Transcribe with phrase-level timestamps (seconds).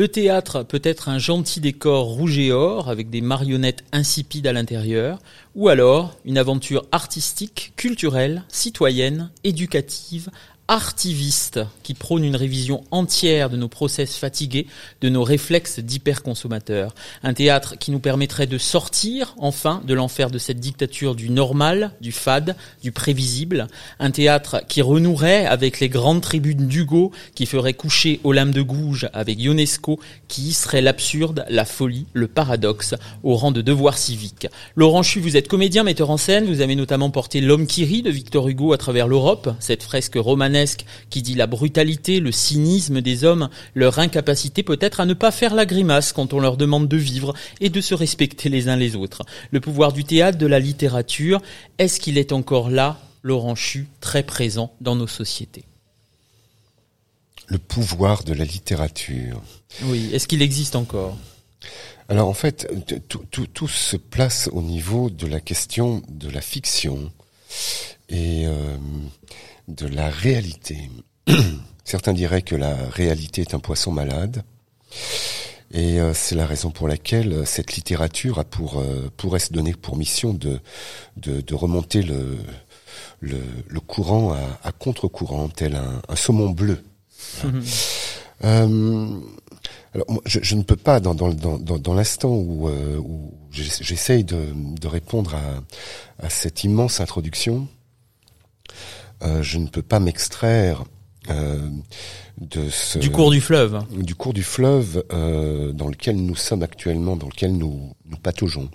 [0.00, 4.54] Le théâtre peut être un gentil décor rouge et or avec des marionnettes insipides à
[4.54, 5.18] l'intérieur,
[5.54, 10.30] ou alors une aventure artistique, culturelle, citoyenne, éducative,
[10.70, 14.68] artiviste qui prône une révision entière de nos process fatigués,
[15.00, 16.94] de nos réflexes d'hyperconsommateurs.
[17.24, 21.90] Un théâtre qui nous permettrait de sortir enfin de l'enfer de cette dictature du normal,
[22.00, 23.66] du fade, du prévisible.
[23.98, 28.62] Un théâtre qui renouerait avec les grandes tribunes d'Hugo, qui ferait coucher aux lames de
[28.62, 29.98] gouge avec Ionesco,
[30.28, 34.46] qui hisserait l'absurde, la folie, le paradoxe au rang de devoir civique.
[34.76, 38.02] Laurent Chu, vous êtes comédien, metteur en scène, vous avez notamment porté L'homme qui rit
[38.02, 40.59] de Victor Hugo à travers l'Europe, cette fresque romanesque
[41.10, 45.54] qui dit la brutalité, le cynisme des hommes, leur incapacité peut-être à ne pas faire
[45.54, 48.96] la grimace quand on leur demande de vivre et de se respecter les uns les
[48.96, 49.22] autres.
[49.50, 51.40] Le pouvoir du théâtre, de la littérature,
[51.78, 55.64] est-ce qu'il est encore là, Laurent Chu, très présent dans nos sociétés?
[57.46, 59.42] Le pouvoir de la littérature.
[59.82, 61.16] Oui, est-ce qu'il existe encore?
[62.08, 62.68] Alors en fait,
[63.08, 67.12] tout, tout, tout, se place au niveau de la question de la fiction.
[68.08, 68.76] Et euh,
[69.68, 70.90] de la réalité.
[71.84, 74.42] Certains diraient que la réalité est un poisson malade.
[75.72, 78.82] Et euh, c'est la raison pour laquelle euh, cette littérature a pour
[79.16, 80.60] pourrait se donner pour mission de
[81.16, 82.38] de, remonter le,
[83.20, 86.82] le, courant à, contre-courant, tel un, saumon bleu.
[89.94, 94.38] alors je, ne peux pas dans dans dans, dans l'instant où, où j'essaye de,
[94.80, 97.66] de répondre à, à cette immense introduction,
[99.22, 100.84] euh, je ne peux pas m'extraire
[101.28, 101.68] euh,
[102.40, 106.62] de ce du cours du fleuve, du cours du fleuve euh, dans lequel nous sommes
[106.62, 108.70] actuellement, dans lequel nous nous pataugeons.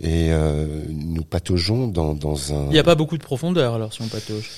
[0.00, 2.64] Et euh, nous pataugeons dans, dans un.
[2.66, 4.48] Il n'y a pas beaucoup de profondeur alors si on patauge.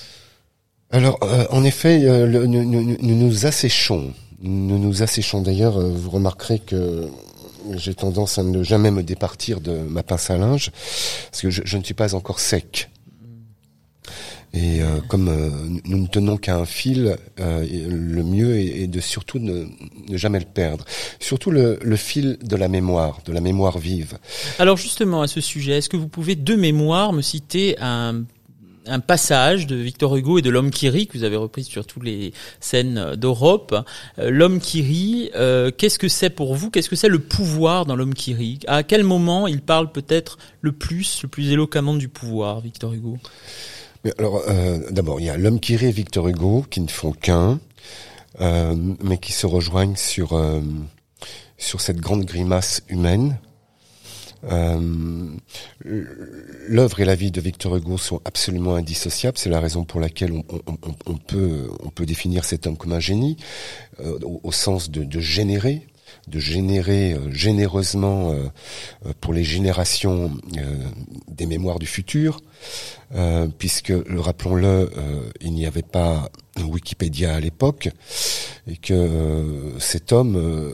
[0.90, 4.12] Alors, euh, en effet, le, nous, nous, nous, asséchons.
[4.44, 5.40] Nous nous asséchons.
[5.40, 7.08] D'ailleurs, vous remarquerez que
[7.72, 10.70] j'ai tendance à ne jamais me départir de ma pince à linge,
[11.30, 12.90] parce que je, ne suis pas encore sec.
[14.52, 15.50] Et euh, comme euh,
[15.84, 19.66] nous ne tenons qu'à un fil, euh, le mieux est, de surtout ne,
[20.12, 20.84] jamais le perdre.
[21.18, 24.16] Surtout le, le, fil de la mémoire, de la mémoire vive.
[24.60, 28.22] Alors justement à ce sujet, est-ce que vous pouvez de mémoire me citer un
[28.86, 31.86] un passage de Victor Hugo et de L'homme qui rit que vous avez repris sur
[31.86, 33.74] toutes les scènes d'Europe.
[34.18, 35.30] L'homme qui rit,
[35.78, 36.70] qu'est-ce que c'est pour vous?
[36.70, 38.60] Qu'est-ce que c'est le pouvoir dans L'homme qui rit?
[38.66, 43.18] À quel moment il parle peut-être le plus, le plus éloquemment du pouvoir, Victor Hugo?
[44.18, 47.12] Alors, euh, d'abord, il y a l'homme qui rit et Victor Hugo qui ne font
[47.12, 47.58] qu'un,
[48.40, 50.60] euh, mais qui se rejoignent sur euh,
[51.56, 53.38] sur cette grande grimace humaine.
[56.68, 59.38] L'œuvre et la vie de Victor Hugo sont absolument indissociables.
[59.38, 63.36] C'est la raison pour laquelle on, peut on peut définir cet homme comme un génie,
[64.00, 65.86] au, au, sens de, de générer,
[66.28, 68.34] de générer généreusement
[69.20, 70.32] pour les générations
[71.28, 72.40] des mémoires du futur.
[73.14, 76.30] Euh, puisque, rappelons-le, euh, il n'y avait pas
[76.62, 77.88] Wikipédia à l'époque,
[78.66, 80.72] et que euh, cet homme,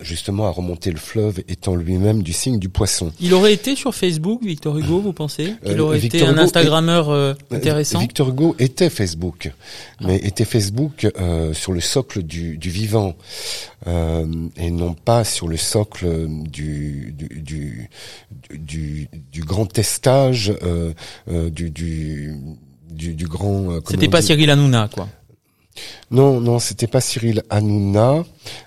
[0.00, 3.12] justement, a remonté le fleuve étant lui-même du signe du poisson.
[3.20, 5.54] Il aurait été sur Facebook, Victor Hugo, vous pensez?
[5.66, 7.98] Il aurait été un Instagrammeur intéressant?
[7.98, 9.52] Victor Hugo était Facebook,
[10.00, 10.26] mais ah.
[10.26, 11.06] était Facebook
[11.52, 13.14] sur le socle du, du vivant,
[13.86, 17.88] et non pas sur le socle du, du, du,
[18.50, 20.52] du, du grand testage
[21.28, 22.34] du du,
[22.92, 23.72] du, grand.
[23.72, 25.08] Euh, c'était pas Cyril Hanouna, quoi.
[26.10, 28.24] Non, non, c'était pas Cyril Hanouna,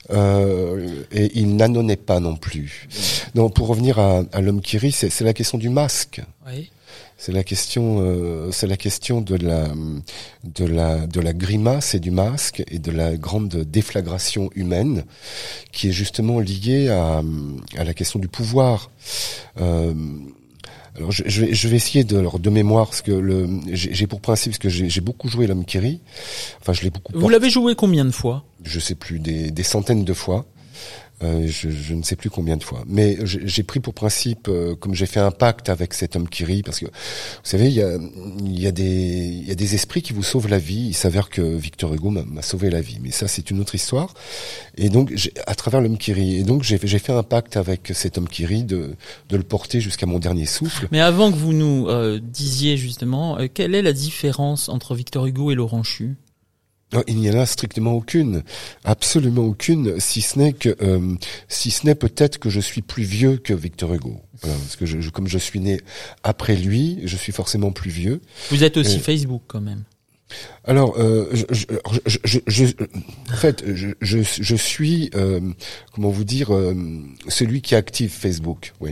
[0.09, 2.88] euh, et il n'annonnait pas non plus.
[3.35, 6.22] Donc, pour revenir à, l'homme qui rit, c'est la question du masque.
[6.47, 6.72] Oui.
[7.18, 9.69] C'est la question, euh, c'est la question de la,
[10.44, 15.05] de la, de la grimace et du masque et de la grande déflagration humaine,
[15.72, 17.22] qui est justement liée à,
[17.78, 18.91] à la question du pouvoir.
[19.61, 19.94] Euh,
[20.97, 24.08] alors je, je, vais, je vais essayer de leur de mémoire parce que le j'ai
[24.08, 26.02] pour principe parce que j'ai beaucoup joué l'homme qui rit.
[26.62, 27.12] Enfin, je l'ai beaucoup.
[27.14, 28.46] Vous l'avez joué combien de fois?
[28.64, 30.46] Je sais plus des, des centaines de fois.
[31.23, 32.84] Euh, je, je, ne sais plus combien de fois.
[32.88, 36.44] Mais j'ai pris pour principe, euh, comme j'ai fait un pacte avec cet homme qui
[36.44, 36.91] rit, parce que vous
[37.44, 37.97] savez, il y a,
[38.44, 40.88] y, a y a des esprits qui vous sauvent la vie.
[40.88, 44.14] Il s'avère que Victor Hugo m'a sauvé la vie, mais ça c'est une autre histoire.
[44.76, 45.14] Et donc,
[45.47, 48.46] à travers l'homme qui rit, et donc j'ai fait un pacte avec cet homme qui
[48.46, 48.96] rit de,
[49.29, 50.90] de le porter jusqu'à mon dernier souffle.
[50.91, 55.50] Mais avant que vous nous euh, disiez justement, quelle est la différence entre Victor Hugo
[55.52, 56.18] et Laurent Chu?
[57.08, 58.43] Il n'y en a strictement aucune,
[58.84, 61.16] absolument aucune, si ce n'est que, euh,
[61.47, 64.22] si ce n'est peut-être que je suis plus vieux que Victor Hugo.
[64.41, 65.82] parce que je, comme je suis né
[66.23, 68.22] après lui, je suis forcément plus vieux.
[68.49, 69.84] Vous êtes aussi Facebook quand même.
[70.64, 71.66] alors, euh, je,
[72.23, 72.66] je, je,
[73.32, 73.64] en fait,
[74.02, 75.41] je, suis, euh,
[75.93, 76.76] comment vous dire, euh,
[77.28, 78.73] celui qui active Facebook.
[78.79, 78.91] Oui.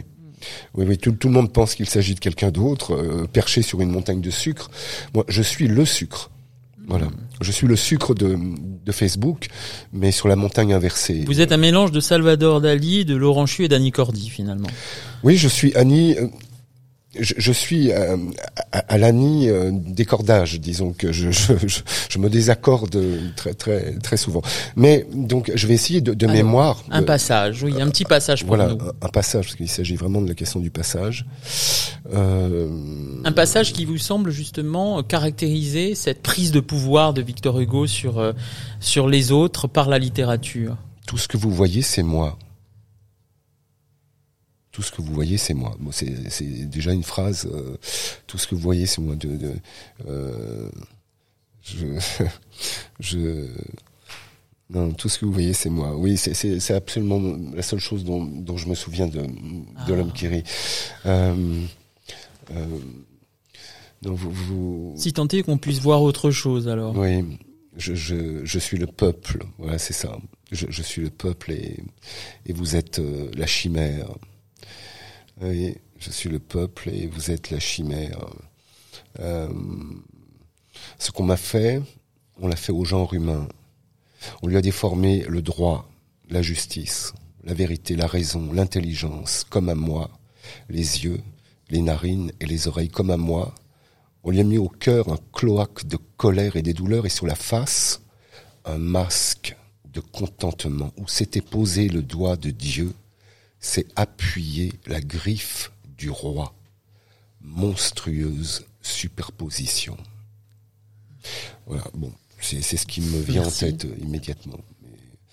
[0.75, 3.81] Oui, oui, tout, tout le monde pense qu'il s'agit de quelqu'un d'autre, euh, perché sur
[3.81, 4.69] une montagne de sucre.
[5.13, 6.31] Moi, je suis le sucre.
[6.88, 7.07] Voilà.
[7.41, 8.38] Je suis le sucre de,
[8.85, 9.47] de Facebook,
[9.91, 11.24] mais sur la montagne inversée.
[11.25, 14.68] Vous êtes un mélange de Salvador Dali, de Laurent Chu et d'Annie Cordy, finalement.
[15.24, 16.15] Oui, je suis Annie
[17.19, 18.15] je, je, suis à,
[18.71, 21.54] à, à l'année euh, des cordages, disons que je, je,
[22.10, 22.98] je, me désaccorde
[23.36, 24.42] très très très souvent.
[24.75, 26.83] Mais donc je vais essayer de, de mémoire.
[26.89, 28.80] Un passage, oui, un petit passage pour voilà, nous.
[29.01, 31.25] Un, passage, parce qu'il s'agit vraiment de la question du passage.
[32.13, 32.69] Euh...
[33.24, 38.19] Un passage qui vous semble justement caractériser cette prise de pouvoir de Victor Hugo sur
[38.19, 38.33] euh,
[38.80, 40.77] sur les autres par la littérature.
[41.06, 42.38] Tout ce que vous voyez, c'est moi
[44.74, 45.78] tout ce que vous voyez, c'est moi.
[45.80, 46.10] Bon, c'est
[46.70, 47.48] déjà une phrase.
[47.50, 47.78] Euh,
[48.28, 49.16] tout ce que vous voyez, c'est moi.
[49.16, 49.54] De, de
[50.08, 50.70] euh,
[51.62, 51.86] je,
[53.00, 53.48] je,
[54.70, 55.96] non, tout ce que vous voyez, c'est moi.
[55.96, 59.28] Oui, c'est absolument la seule chose dont, dont je me souviens de, de
[59.78, 59.90] ah.
[59.90, 60.44] l'homme qui rit.
[61.06, 61.62] Euh,
[62.52, 62.66] euh,
[64.02, 64.94] donc vous, vous...
[64.98, 66.98] Si tant est qu'on puisse voir autre chose, alors.
[66.98, 67.24] Oui,
[67.78, 69.46] je, je, je suis le peuple.
[69.60, 70.18] Voilà, c'est ça.
[70.52, 71.78] Je, je, suis le peuple et,
[72.46, 74.08] et vous êtes euh, la chimère.
[75.45, 78.18] Oui, je suis le peuple et vous êtes la chimère.
[79.19, 79.50] Euh,
[80.98, 81.81] ce qu'on m'a fait,
[82.40, 83.50] on l'a fait au genre humain.
[84.42, 85.90] On lui a déformé le droit,
[86.30, 87.12] la justice,
[87.44, 90.12] la vérité, la raison, l'intelligence, comme à moi,
[90.69, 91.19] les yeux,
[91.69, 93.54] les narines et les oreilles, comme à moi.
[94.24, 97.28] On lui a mis au cœur un cloaque de colère et des douleurs et sur
[97.28, 98.01] la face,
[98.63, 99.57] un masque
[99.92, 102.94] de contentement où s'était posé le doigt de Dieu
[103.63, 106.54] c'est appuyer la griffe du roi.
[107.42, 109.98] Monstrueuse superposition.
[111.65, 114.60] Voilà, bon, c'est ce qui me vient en tête euh, immédiatement.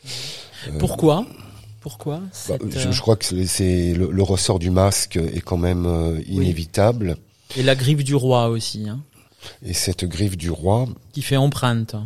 [0.07, 1.27] Euh, Pourquoi?
[1.81, 7.17] Pourquoi bah, je, crois que c'est le, ressort du masque est quand même euh, inévitable.
[7.57, 8.89] Et la griffe du roi aussi.
[8.89, 9.03] Hein.
[9.65, 11.97] Et cette griffe du roi qui fait empreinte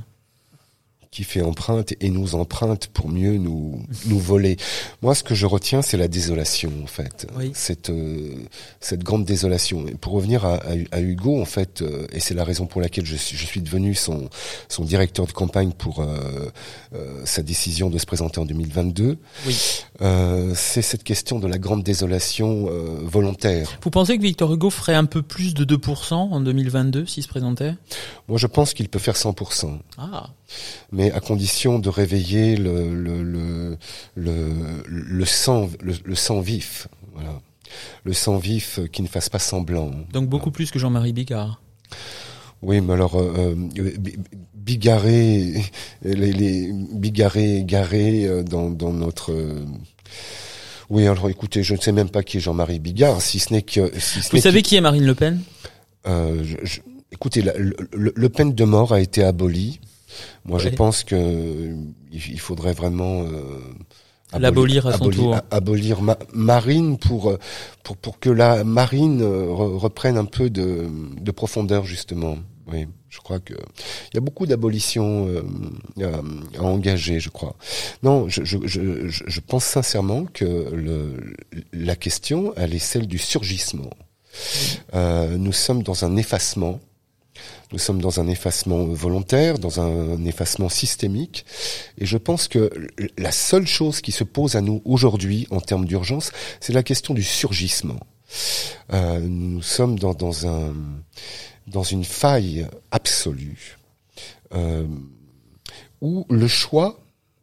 [1.14, 4.56] qui fait empreinte et nous emprunte pour mieux nous nous voler.
[5.00, 7.28] Moi, ce que je retiens, c'est la désolation, en fait.
[7.54, 8.34] Cette euh,
[8.80, 9.86] cette grande désolation.
[9.86, 13.06] Et pour revenir à, à, Hugo, en fait, euh, et c'est la raison pour laquelle
[13.06, 14.28] je suis, je suis devenu son
[14.68, 16.50] son directeur de campagne pour euh,
[17.24, 19.16] sa décision de se présenter en 2022.
[19.46, 19.56] Oui.
[20.56, 22.68] c'est cette question de la grande désolation
[23.02, 23.68] volontaire.
[23.82, 27.28] Vous pensez que Victor Hugo ferait un peu plus de 2% en 2022 s'il se
[27.28, 27.74] présentait?
[28.26, 29.78] Moi, je pense qu'il peut faire 100%.
[29.98, 30.30] Ah
[30.92, 33.76] mais à condition de réveiller le le le
[34.14, 34.52] le,
[34.86, 37.40] le sang le, sang vif, voilà,
[38.04, 39.90] le sang vif qui ne fasse pas semblant.
[40.12, 41.60] Donc beaucoup plus que Jean-Marie Bigard.
[42.62, 43.90] Oui, mais alors euh, euh
[44.54, 45.62] bigarré,
[46.02, 49.62] les, les bigarré, garé euh, dans dans notre euh,
[50.90, 53.62] oui, alors écoutez, je ne sais même pas qui est Jean-Marie Bigard, si ce n'est
[53.62, 53.90] que.
[53.98, 54.76] Si Vous savez qui...
[54.76, 55.40] est Marine Le Pen?
[56.06, 56.80] Euh, je,
[57.10, 59.80] écoutez, le, le, le, peine de mort a été abolie.
[60.44, 61.74] Moi, je pense que
[62.12, 63.60] il faudrait vraiment euh,
[64.38, 65.36] l'abolir à son tour.
[65.50, 66.00] Abolir
[66.32, 67.36] Marine pour
[67.82, 70.88] pour pour que la Marine euh, reprenne un peu de,
[71.20, 72.36] de profondeur justement.
[72.66, 75.42] Oui, je crois que il y a beaucoup d'abolitions euh,
[76.58, 77.56] à, engager, je crois.
[78.02, 81.34] Non, je, je, je, je pense sincèrement que le,
[81.72, 83.90] la question, elle est celle du surgissement.
[84.94, 86.80] Euh, nous sommes dans un effacement
[87.72, 91.44] nous sommes dans un effacement volontaire, dans un effacement systémique.
[91.98, 92.70] Et je pense que
[93.18, 97.14] la seule chose qui se pose à nous aujourd'hui en termes d'urgence, c'est la question
[97.14, 98.00] du surgissement.
[98.92, 100.74] Euh, nous sommes dans, dans, un,
[101.66, 103.78] dans une faille absolue
[104.54, 104.86] euh,
[106.00, 106.98] où le choix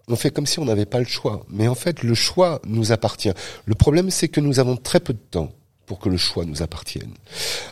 [0.07, 1.45] on fait comme si on n'avait pas le choix.
[1.49, 3.31] Mais en fait, le choix nous appartient.
[3.65, 5.53] Le problème, c'est que nous avons très peu de temps
[5.91, 7.11] pour que le choix nous appartienne.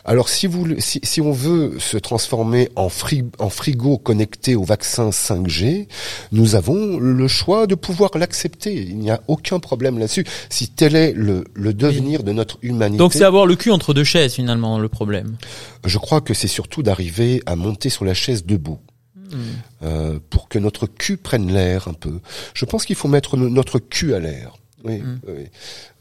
[0.04, 2.90] Alors si vous si, si on veut se transformer en,
[3.38, 5.88] en frigo connecté au vaccin 5G,
[6.30, 8.74] nous avons le choix de pouvoir l'accepter.
[8.74, 10.26] Il n'y a aucun problème là-dessus.
[10.50, 12.98] Si tel est le, le devenir de notre humanité.
[12.98, 15.38] Donc c'est avoir le cul entre deux chaises finalement le problème.
[15.86, 18.80] Je crois que c'est surtout d'arriver à monter sur la chaise debout.
[19.16, 19.38] Hmm.
[19.82, 22.20] Euh, pour que notre cul prenne l'air un peu.
[22.52, 24.56] Je pense qu'il faut mettre notre cul à l'air.
[24.84, 25.18] Oui, hmm.
[25.28, 25.46] oui.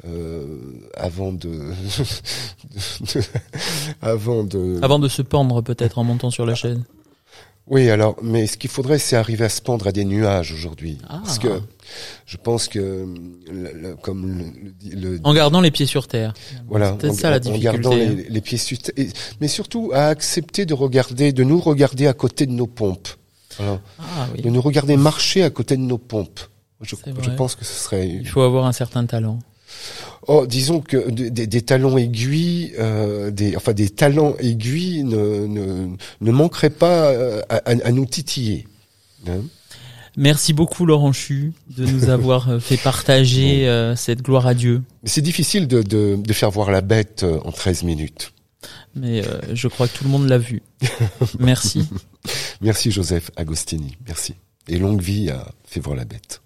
[0.05, 0.45] Euh,
[0.95, 1.71] avant de,
[4.01, 6.83] avant de, avant de se pendre peut-être en montant sur la chaîne.
[7.69, 10.97] Oui, alors, mais ce qu'il faudrait, c'est arriver à se pendre à des nuages aujourd'hui,
[11.07, 11.21] ah.
[11.23, 11.61] parce que
[12.25, 13.05] Je pense que,
[14.01, 16.33] comme le, en gardant les pieds sur terre.
[16.67, 17.69] Voilà, c'est ça la difficulté.
[17.69, 18.95] En gardant les, pieds sur terre,
[19.39, 23.09] mais surtout à accepter de regarder, de nous regarder à côté de nos pompes.
[23.59, 23.79] Ah,
[24.33, 24.41] oui.
[24.41, 26.39] De nous regarder marcher à côté de nos pompes.
[26.81, 28.07] Je, je pense que ce serait.
[28.07, 29.39] Il faut avoir un certain talent.
[30.27, 35.87] Oh, disons que des, talons aiguilles, euh, des, enfin des talents aiguilles ne, ne,
[36.21, 38.67] ne manqueraient pas euh, à, à, nous titiller.
[39.27, 39.41] Hein
[40.17, 44.83] Merci beaucoup Laurent Chu de nous avoir euh, fait partager euh, cette gloire à Dieu.
[45.03, 48.33] C'est difficile de, de, de, faire voir la bête en 13 minutes.
[48.95, 50.61] Mais je crois que tout le monde l'a vu.
[51.39, 51.87] Merci.
[52.61, 53.97] Merci Joseph Agostini.
[54.05, 54.35] Merci.
[54.67, 56.41] Et longue vie à Fait voir la bête.